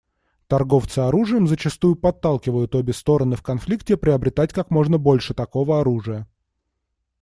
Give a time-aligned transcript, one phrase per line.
[0.47, 6.27] Торговцы оружием зачастую подталкивают обе стороны в конфликте приобретать как можно больше такого оружия.